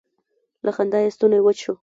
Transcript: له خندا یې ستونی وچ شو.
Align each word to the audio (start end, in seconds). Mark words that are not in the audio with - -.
له 0.65 0.71
خندا 0.75 0.99
یې 1.03 1.13
ستونی 1.15 1.39
وچ 1.41 1.57
شو. 1.63 1.73